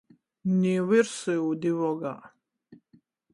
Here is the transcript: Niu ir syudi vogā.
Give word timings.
Niu 0.61 0.85
ir 0.99 1.07
syudi 1.17 1.71
vogā. 1.81 2.15